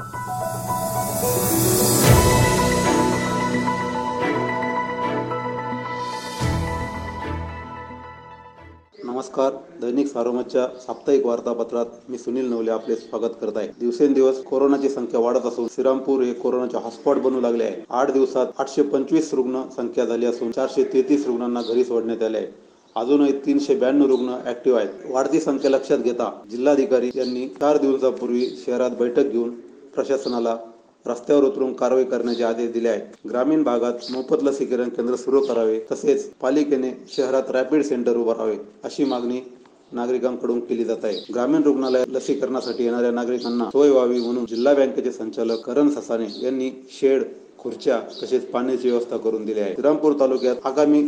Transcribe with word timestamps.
नमस्कार. 0.00 0.12
दैनिक 9.80 10.06
सारोमतच्या 10.06 10.66
साप्ताहिक 10.80 11.26
वार्तापत्रात 11.26 11.86
मी 12.08 12.18
सुनील 12.18 12.50
नवले 12.50 12.70
आपले 12.70 12.96
स्वागत 12.96 13.32
करत 13.40 13.56
आहे. 13.56 13.68
दिवसेंदिवस 13.80 14.42
कोरोनाची 14.42 14.88
संख्या 14.88 15.20
वाढत 15.20 15.46
असून 15.46 15.66
श्रीरामपूर 15.66 16.22
हे 16.22 16.32
कोरोनाचे 16.32 16.76
हॉटस्पॉट 16.76 17.16
बनू 17.16 17.40
लागले 17.40 17.64
आहे. 17.64 17.76
आठ 17.90 18.10
दिवसात 18.10 18.46
आठशे 18.58 18.82
पंचवीस 18.82 19.34
रुग्ण 19.34 19.62
संख्या 19.76 20.04
झाली 20.04 20.26
असून 20.26 20.50
चारशे 20.50 20.84
तेहतीस 20.84 21.26
रुग्णांना 21.26 21.62
घरी 21.62 21.84
सोडण्यात 21.84 22.22
आले 22.22 22.38
आहे. 22.38 22.46
अजूनही 22.96 23.32
तीनशे 23.32 23.74
ब्याण्णव 23.74 24.06
रुग्ण 24.06 24.48
ऍक्टिव्ह 24.48 24.78
आहेत. 24.78 25.10
वाढती 25.10 25.40
संख्या 25.40 25.70
लक्षात 25.70 25.98
घेता 25.98 26.40
जिल्हाधिकारी 26.50 27.10
यांनी 27.14 27.48
चार 27.48 27.76
दिवसापूर्वी 27.76 28.46
शहरात 28.66 28.90
बैठक 28.90 29.22
घेऊन 29.22 29.69
प्रशासनाला 29.94 30.56
रस्त्यावर 31.06 31.44
उतरून 31.44 31.72
कारवाई 31.72 32.04
करण्याचे 32.04 32.42
आदेश 32.44 32.70
दिले 32.72 32.88
आहेत. 32.88 33.02
ग्रामीण 33.28 33.62
भागात 33.62 34.10
मोफत 34.10 34.42
लसीकरण 34.42 34.88
केंद्र 34.88 35.16
सुरू 35.16 35.40
करावे 35.40 35.78
तसेच 35.92 36.28
पालिकेने 36.40 36.90
शहरात 37.16 37.50
रॅपिड 37.50 37.82
सेंटर 37.82 38.16
उभारावे 38.16 38.56
अशी 38.84 39.04
मागणी 39.04 39.40
नागरिकांकडून 39.92 40.60
केली 40.60 40.84
जात 40.84 41.04
आहे. 41.04 41.16
ग्रामीण 41.34 41.62
रुग्णालयात 41.62 42.08
लसीकरणासाठी 42.08 42.84
येणाऱ्या 42.84 43.10
नागरिकांना 43.10 43.64
सोय 43.64 43.90
व्हावी 43.90 44.20
म्हणून 44.20 44.44
जिल्हा 44.46 44.74
बँकेचे 44.74 45.12
संचालक 45.12 45.64
करण 45.66 45.88
ससाने 45.90 46.26
यांनी 46.42 46.70
शेड 46.90 47.22
खुर्च्या 47.58 48.00
तसेच 48.22 48.46
पाण्याची 48.50 48.88
व्यवस्था 48.88 49.16
करून 49.16 49.44
दिली 49.44 49.60
आहे. 49.60 49.72
श्रीरामपूर 49.72 50.12
तालुक्यात 50.20 50.66
आगामी 50.66 51.02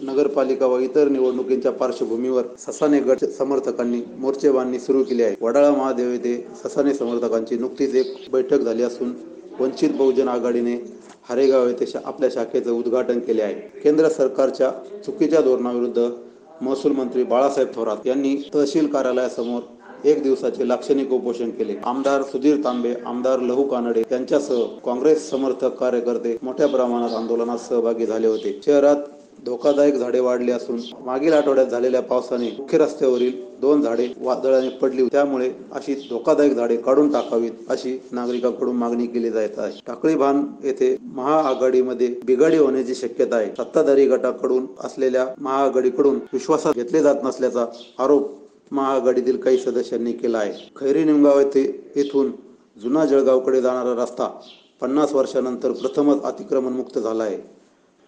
नगरपालिका 0.00 0.66
व 0.66 0.78
इतर 0.78 1.08
निवडणुकींच्या 1.08 1.72
पार्श्वभूमीवर 1.72 2.42
ससाने 2.58 3.00
गट 3.00 3.24
समर्थकांनी 3.38 4.00
मोर्चेबांधणी 4.18 4.78
सुरू 4.78 5.02
केली 5.02 5.22
आहे. 5.22 5.34
वडाळा 5.40 5.70
महादेव 5.70 6.10
येथे 6.10 6.36
ससाने 6.64 6.94
समर्थकांची 6.94 7.58
नुकतीच 7.58 7.94
एक 7.94 8.14
बैठक 8.32 8.60
झाली 8.60 8.82
असून 8.82 9.12
वंचित 9.60 9.90
बहुजन 9.90 10.28
आघाडीने 10.28 10.76
हरेगाव 11.28 11.68
येथे 11.68 11.98
आपल्या 12.04 12.28
शाखेचं 12.32 12.72
उद्घाटन 12.72 13.18
केले 13.18 13.42
आहे. 13.42 13.54
केंद्र 13.82 14.08
सरकारच्या 14.08 14.70
चुकीच्या 15.06 15.40
धोरणाविरुद्ध 15.40 16.08
महसूल 16.60 16.92
मंत्री 16.92 17.22
बाळासाहेब 17.24 17.68
थोरात 17.74 18.06
यांनी 18.06 18.36
तहसील 18.54 18.86
कार्यालयासमोर 18.86 19.60
एक 20.08 20.22
दिवसाचे 20.22 20.68
लाक्षणिक 20.68 21.12
उपोषण 21.12 21.50
केले. 21.50 21.74
आमदार 21.84 22.22
सुधीर 22.22 22.56
तांबे 22.64 22.94
आमदार 23.06 23.40
लहू 23.40 23.62
कानडे 23.62 24.02
यांच्यासह 24.12 24.62
काँग्रेस 24.84 25.28
समर्थक 25.30 25.76
कार्यकर्ते 25.78 26.36
मोठ्या 26.42 26.66
प्रमाणात 26.68 27.16
आंदोलनात 27.16 27.58
सहभागी 27.58 28.06
झाले 28.06 28.26
होते. 28.26 28.60
शहरात 28.66 28.96
धोकादायक 29.46 29.94
झाडे 29.94 30.18
वाढली 30.20 30.52
असून 30.52 30.80
मागील 31.04 31.32
आठवड्यात 31.32 31.66
झालेल्या 31.66 32.00
पावसाने 32.02 32.50
मुख्य 32.58 32.78
रस्त्यावरील 32.78 33.32
दोन 33.60 33.80
झाडे 33.82 34.06
वादळाने 34.20 34.68
पडली. 34.68 35.06
त्यामुळे 35.12 35.50
अशी 35.72 35.94
धोकादायक 36.10 36.52
झाडे 36.52 36.76
काढून 36.76 37.10
टाकावीत 37.12 37.70
अशी 37.70 37.98
नागरिकांकडून 38.12 38.76
मागणी 38.76 39.06
केली 39.06 39.30
जात 39.30 39.58
आहे. 39.58 39.80
टाकळी 39.86 40.14
भान 40.16 40.44
येथे 40.64 40.96
महाआघाडीमध्ये 41.14 42.14
बिघाडी 42.24 42.56
होण्याची 42.56 42.94
शक्यता 42.94 43.36
आहे. 43.36 43.50
सत्ताधारी 43.58 44.06
गटाकडून 44.08 44.66
असलेल्या 44.84 45.26
महाआघाडीकडून 45.38 46.18
विश्वासात 46.32 46.74
घेतले 46.74 47.02
जात 47.02 47.24
नसल्याचा 47.24 47.66
आरोप 47.98 48.30
महाआघाडीतील 48.70 49.36
काही 49.36 49.58
सदस्यांनी 49.58 50.12
केला 50.12 50.38
आहे. 50.38 50.52
खैरी 50.76 51.04
निमगाव 51.04 51.38
येथे 51.40 51.92
येथून 51.96 52.30
जुना 52.82 53.04
जळगावकडे 53.06 53.60
जाणारा 53.60 54.02
रस्ता 54.02 54.28
पन्नास 54.80 55.12
वर्षानंतर 55.12 55.72
प्रथमच 55.72 56.22
अतिक्रमण 56.22 56.72
मुक्त 56.72 56.98
झाला 56.98 57.24
आहे. 57.24 57.61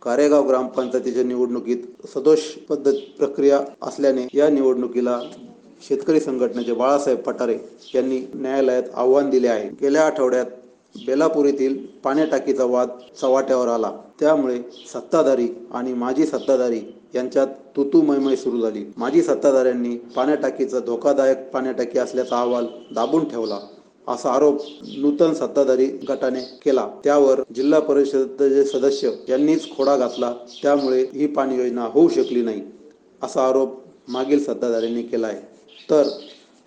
कारेगाव 0.05 0.47
ग्रामपंचायतीच्या 0.49 1.23
निवडणुकीत 1.25 2.07
सदोष 2.15 2.41
पद्धत 2.69 2.93
प्रक्रिया 3.19 3.61
असल्याने 3.83 4.27
या 4.35 4.49
निवडणुकीला 4.49 5.21
शेतकरी 5.89 6.21
संघटनेचे 6.21 6.73
बाळासाहेब 6.73 7.19
पठारे 7.19 7.59
यांनी 7.95 8.21
न्यायालयात 8.35 8.83
आव्हान 8.95 9.31
दिले 9.31 9.49
आहे. 9.49 9.69
गेल्या 9.83 10.07
आठवड्यात 10.07 10.47
बेलापूर 11.07 11.47
येथील 11.47 11.77
पाण्याटाकीचा 12.05 12.65
वाद 12.65 12.89
चव्हाट्यावर 13.21 13.69
आला. 13.69 13.93
त्यामुळे 14.21 14.59
सत्ताधारी 14.95 15.49
आणि 15.73 15.93
माजी 15.93 16.27
सत्ताधारी 16.27 16.81
यांच्यात 17.15 17.47
तुतू 17.77 18.03
मैमय 18.03 18.37
सुरू 18.37 18.61
झाली. 18.61 18.85
माजी 18.97 19.23
सत्ताधाऱ्यांनी 19.23 19.97
पाण्याटाकीचा 20.17 20.81
धोकादायक 20.81 21.51
पाण्याटाकी 21.51 21.99
असल्याचा 21.99 22.41
अहवाल 22.41 22.67
दाबून 22.95 23.29
ठेवला. 23.29 23.59
असा 24.09 24.31
आरोप 24.31 24.61
नूतन 25.01 25.33
सत्ताधारी 25.35 25.87
गटाने 26.09 26.41
केला. 26.65 26.87
त्यावर 27.05 27.41
जिल्हा 27.55 27.81
परिषदेचे 27.81 28.65
सदस्य 28.65 29.11
यांनीच 29.29 29.71
खोडा 29.77 29.97
घातला. 29.97 30.33
त्यामुळे 30.63 31.01
ही 31.15 31.27
पाणी 31.27 31.57
योजना 31.57 31.89
होऊ 31.93 32.09
शकली 32.09 32.43
नाही 32.43 32.63
असा 33.23 33.47
आरोप 33.49 33.81
मागील 34.09 34.45
सत्ताधाऱ्यांनी 34.45 35.03
केला 35.03 35.27
आहे. 35.27 35.41
तर 35.91 36.09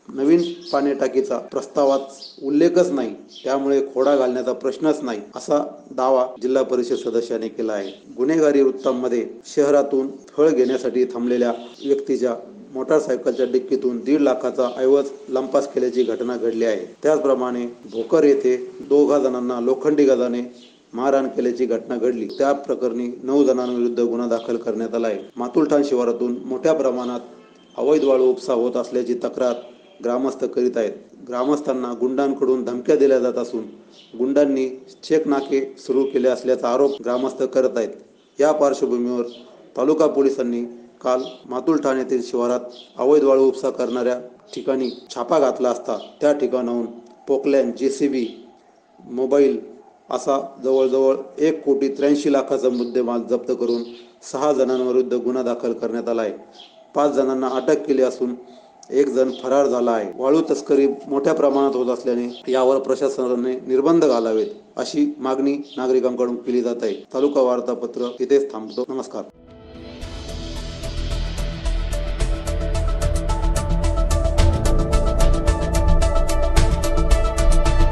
नवीन 0.07 0.41
पाणी 0.71 0.93
टाकीचा 0.93 1.37
प्रस्तावात 1.51 2.43
उल्लेखच 2.43 2.91
नाही 2.91 3.13
त्यामुळे 3.43 3.81
खोडा 3.93 4.15
घालण्याचा 4.15 4.53
प्रश्नच 4.53 4.99
नाही 5.03 5.19
असा 5.35 5.57
दावा 5.91 6.25
जिल्हा 6.41 6.63
परिषद 6.63 6.95
सदस्याने 6.97 7.47
केला 7.47 7.73
आहे. 7.73 7.91
गुन्हेगारी 8.17 8.61
वृत्तांमध्ये 8.61 9.25
शहरातून 9.45 10.09
फळ 10.37 10.49
घेण्यासाठी 10.49 11.05
थांबलेल्या 11.05 11.51
व्यक्तीच्या 11.85 12.35
मोटारसायकलच्या 12.73 13.45
डिक्कीतून 13.51 13.99
दीड 13.99 14.21
लाखाचा 14.21 14.69
ऐवज 14.77 15.09
लंपास 15.29 15.67
केल्याची 15.73 16.03
घटना 16.03 16.35
घडली 16.37 16.65
आहे. 16.65 16.85
त्याचप्रमाणे 17.03 17.65
भोकर 17.91 18.23
येथे 18.23 18.55
दोघा 18.89 19.19
जणांना 19.19 19.59
लोखंडी 19.59 20.05
गजाने 20.05 20.41
मारहाण 20.93 21.27
केल्याची 21.27 21.65
घटना 21.65 21.95
घडली. 21.95 22.27
त्या 22.37 22.51
प्रकरणी 22.53 23.07
नऊ 23.23 23.43
जणांविरुद्ध 23.43 23.99
गुन्हा 23.99 24.27
दाखल 24.27 24.57
करण्यात 24.57 24.95
आला 24.95 25.07
आहे. 25.07 25.19
मातुलठाण 25.37 25.83
शिवारातून 25.83 26.35
मोठ्या 26.45 26.73
प्रमाणात 26.73 27.19
अवैध 27.77 28.03
वाळू 28.03 28.29
उपसा 28.29 28.53
होत 28.53 28.75
असल्याची 28.75 29.13
तक्रार 29.13 29.53
ग्रामस्थ 30.03 30.45
करीत 30.45 30.77
आहेत. 30.77 30.91
ग्रामस्थांना 31.27 31.93
गुंडांकडून 31.99 32.63
धमक्या 32.63 32.95
दिल्या 32.95 33.19
जात 33.19 33.33
असून 33.33 33.63
गुंडांनी 34.17 34.67
चेक 35.03 35.27
नाके 35.27 35.61
सुरू 35.77 36.03
केले 36.03 36.29
असल्याचा 36.29 36.67
आरोप 36.69 37.01
ग्रामस्थ 37.01 37.43
करत 37.43 37.77
आहेत. 37.77 37.89
या 38.39 38.51
पार्श्वभूमीवर 38.51 39.23
तालुका 39.77 40.07
पोलिसांनी 40.07 40.63
काल 41.01 41.21
मातुल 41.49 41.77
ठाण्यातील 41.77 42.21
शिवारात 42.23 42.59
अवैध 42.97 43.23
वाळू 43.23 43.47
उपसा 43.47 43.69
करणाऱ्या 43.69 44.19
ठिकाणी 44.55 44.89
छापा 45.15 45.39
घातला 45.39 45.69
असता 45.69 45.97
त्या 46.21 46.33
ठिकाणाहून 46.33 46.85
पोकलॅन 47.27 47.71
जे 47.79 47.89
सी 47.89 48.07
बी 48.07 48.27
मोबाईल 49.11 49.59
असा 50.09 50.55
जवळजवळ 50.63 51.15
एक 51.37 51.63
कोटी 51.63 51.87
त्र्याऐंशी 51.87 52.33
लाखाचा 52.33 52.69
मुद्देमाल 52.69 53.23
जप्त 53.23 53.51
करून 53.59 53.83
सहा 54.31 54.53
जणांविरुद्ध 54.53 55.13
गुन्हा 55.13 55.43
दाखल 55.43 55.73
करण्यात 55.73 56.09
आला 56.09 56.21
आहे. 56.21 56.33
पाच 56.95 57.11
जणांना 57.11 57.47
अटक 57.47 57.85
केली 57.85 58.01
असून 58.01 58.33
एक 58.89 59.07
जण 59.07 59.31
फरार 59.43 59.67
झाला 59.67 59.91
आहे. 59.91 60.11
वाळू 60.15 60.41
तस्करी 60.49 60.87
मोठ्या 60.87 61.33
प्रमाणात 61.33 61.75
होत 61.75 61.87
असल्याने 61.87 62.51
यावर 62.51 62.79
प्रशासनाने 62.79 63.59
निर्बंध 63.67 64.05
घालावेत 64.05 64.47
अशी 64.77 65.15
मागणी 65.17 65.57
नागरिकांकडून 65.77 66.35
केली 66.35 66.61
जात 66.61 66.75
आहे. 66.81 66.95
तालुका 67.13 67.41
वार्तापत्र 67.41 68.09
इथेच 68.19 68.51
थांबतो. 68.53 68.85
नमस्कार. 68.89 69.23